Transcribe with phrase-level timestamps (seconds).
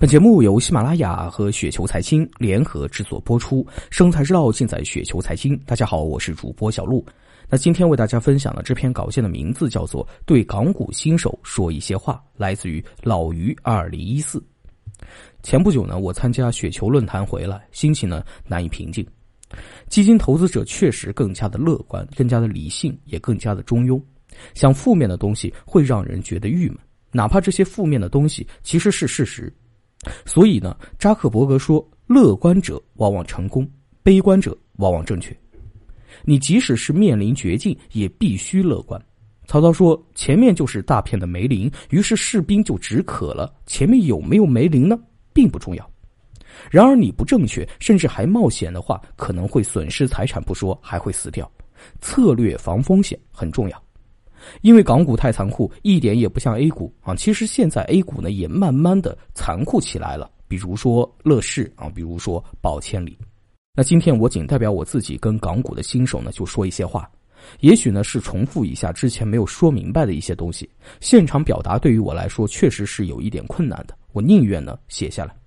[0.00, 5.58] 本节目由喜马拉雅和雪球财经联合制作播出，生财之道尽在雪球财经。
[5.66, 7.04] 大家好，我是主播小璐。
[7.48, 14.40] 那今天为大家分享的这篇稿件的名字叫做《对港股新手说一些话》，来自于老于二零一四。
[15.42, 19.04] 前不久呢，我参加雪球论坛回来，心情呢难以平静。
[19.88, 24.00] 基金投资者确实更加的乐观，更加的理性，也更加的中庸。
[24.54, 26.78] 想负面的东西会让人觉得郁闷，
[27.10, 29.52] 哪怕这些负面的东西其实是事实。
[30.24, 33.68] 所以呢，扎克伯格说：“乐观者往往成功，
[34.02, 35.36] 悲观者往往正确。
[36.24, 39.00] 你即使是面临绝境，也必须乐观。”
[39.46, 43.52] 曹操说：“前面就是大片的梅林，于是士兵就止渴了。
[43.66, 44.98] 前面有没有梅林呢，
[45.32, 45.90] 并不重要。
[46.70, 51.50] 然而你不正确，甚至还冒险的话，可能会损失财产不说，还会死掉。
[52.00, 53.82] 策略防风险很重要。”
[54.60, 57.14] 因为港股太残酷，一点也不像 A 股啊。
[57.14, 63.16] 其实现在 A 股呢也慢慢的残酷起来了，比如说乐视啊，比如说宝千里。
[63.74, 67.08] 那今天我仅代表我自己跟港股的新手呢就说一些话，
[67.60, 70.68] 也许呢是重复一下之前没有说明白的一些东西。
[71.00, 75.37] 现场表达对于我来说确实是有一点困难的，我宁愿呢写下来。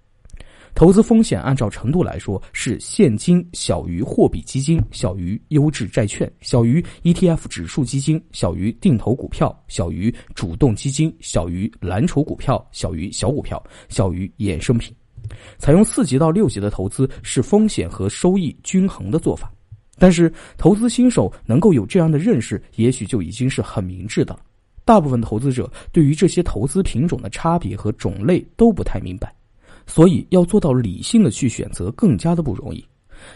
[0.74, 14.96] 投资风险按照程度来说是现金小于货币基金小于优质债券小于 ETF 指数基金小于定投股票小于主动基金小于蓝筹股票小于小股票小于衍生品，
[15.58, 19.52] 采用四级到六级的投资是风险和收益均衡的做法。
[20.00, 24.40] 但是投资新手能够有这样的认识，也许就已经是很明智的了。
[24.84, 29.32] 大部分投资者对于这些投资品种的差别和种类都不太明白。
[29.86, 32.84] 所以要做到理性的去选择，更加的不容易。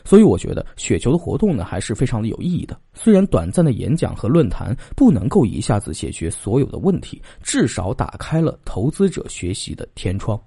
[0.03, 2.75] 所以我觉得雪球的活动呢，还是非常的有意义的。
[2.95, 10.39] 虽然短暂的演讲和论坛不能够一下子解决所有的问题，至少打开了投资者学习的天窗。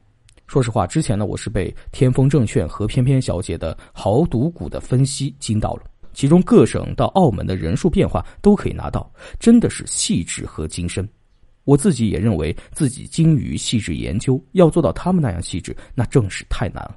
[0.48, 9.08] 说实话，之前呢，我是被天风证券和翩翩小姐的豪赌股的分析惊到了，其中各省到澳门的人数变化都可以拿到，
[9.38, 11.08] 真的是细致和精深。
[11.68, 16.96] 我自己也认为自己精于细致研究，要做到他们那样细致，那正是太难了。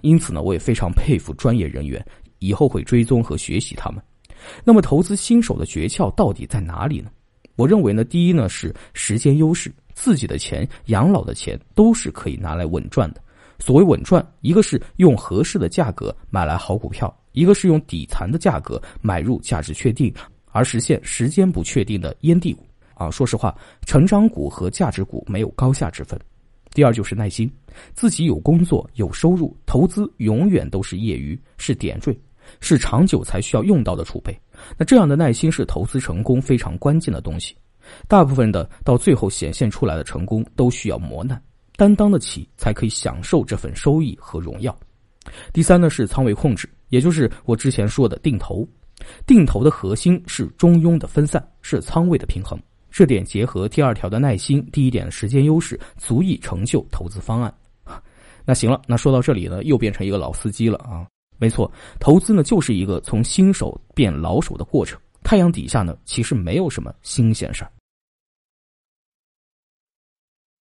[0.00, 2.02] 因此呢，我也非常佩服专业人员，
[2.38, 4.02] 以后会追踪和学习他们。
[4.64, 7.10] 那么，投资新手的诀窍到底在哪里呢？
[7.54, 13.20] 我认为呢，第一呢是时间优势，自己的钱、养老的钱都是可以拿来稳赚的。
[13.58, 20.10] 所谓稳赚，一个是用合适的价格买来好股票，一个是用底残的价格买入价值确定
[20.50, 22.64] 而实现时间不确定的烟蒂股。
[22.98, 26.18] 啊，说实话，成长股和价值股没有高下之分。
[26.74, 27.50] 第二就是耐心，
[27.94, 32.18] 自己有工作有收入，投资永远都是业余，是点缀，
[32.60, 34.38] 是长久才需要用到的储备。
[34.76, 37.56] 那这样的耐心是投资成功非常关键的东西。
[38.06, 41.40] 大部分的到最后显现出来的成功都需要磨难，
[41.76, 44.76] 担当得起才可以享受这份收益和荣耀。
[45.52, 48.68] 第三呢是仓位控制，也就是我之前说的定投。
[49.26, 52.60] 定投的核心是中庸的分散，是仓位的平衡。
[52.90, 57.52] 这点结合第二条的耐心，第一点的时间优势，足以成就投资方案。
[58.44, 61.06] 那行了，那说到这里呢，又变成一个老司机了啊。
[61.38, 64.98] 没错，投资呢就是一个从新手变老手的过程。
[65.22, 67.70] 太阳底下呢，其实没有什么新鲜事儿。